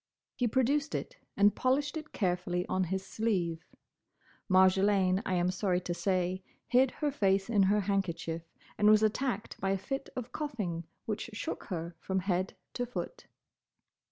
He 0.33 0.47
produced 0.47 0.95
it 0.95 1.17
and 1.37 1.53
polished 1.55 1.95
it 1.95 2.11
carefully 2.11 2.65
on 2.65 2.85
his 2.85 3.05
sleeve. 3.05 3.63
Marjolaine, 4.49 5.21
I 5.27 5.35
am 5.35 5.51
sorry 5.51 5.79
to 5.81 5.93
say, 5.93 6.41
hid 6.65 6.89
her 7.05 7.11
face 7.11 7.51
in 7.51 7.61
her 7.61 7.81
handkerchief, 7.81 8.41
and 8.79 8.89
was 8.89 9.03
attacked 9.03 9.59
by 9.59 9.69
a 9.69 9.77
fit 9.77 10.09
of 10.15 10.31
coughing 10.31 10.85
which 11.05 11.29
shook 11.33 11.65
her 11.65 11.95
from 11.99 12.21
head 12.21 12.55
to 12.73 12.85
foot. 12.87 13.27